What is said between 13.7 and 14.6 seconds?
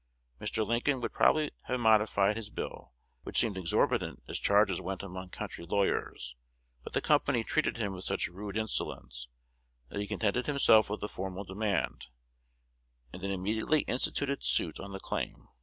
instituted